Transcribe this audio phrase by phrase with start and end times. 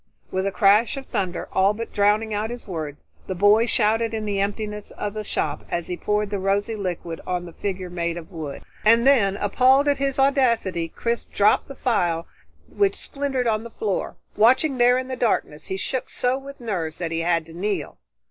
[0.31, 4.25] With a crash of thunder all but drowning out his words, the boy shouted in
[4.25, 8.17] the emptiness of the shop as he poured the rosy liquid on the figure made
[8.17, 8.63] of wood.
[8.83, 12.25] And then, appalled at his audacity, Chris dropped the phial
[12.67, 14.15] which splintered on the floor.
[14.35, 17.99] Watching there in the darkness, he shook so with nerves that he had to kneel.